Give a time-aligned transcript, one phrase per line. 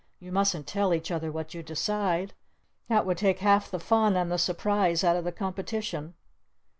[0.19, 2.33] "You mustn't tell each other what you decide.
[2.87, 6.15] That would take half the fun and the surprise out of the competition!"